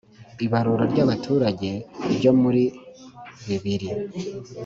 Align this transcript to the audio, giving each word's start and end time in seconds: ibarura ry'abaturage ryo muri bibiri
ibarura 0.45 0.83
ry'abaturage 0.91 1.69
ryo 2.15 2.31
muri 2.41 2.63
bibiri 3.47 3.89